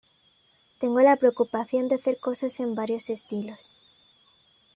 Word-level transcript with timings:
Tengo 0.79 0.99
la 1.01 1.15
preocupación 1.15 1.87
de 1.87 1.93
hacer 1.93 2.19
cosas 2.19 2.59
en 2.59 2.73
varios 2.73 3.11
estilos. 3.11 3.71